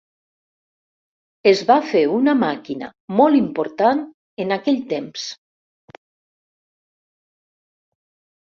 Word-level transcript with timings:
Es 1.51 1.59
va 1.71 1.75
fer 1.89 2.01
una 2.13 2.33
màquina 2.39 2.89
molt 3.21 3.39
important 3.41 4.01
en 4.47 4.55
aquell 4.57 4.81
temps. 4.97 5.29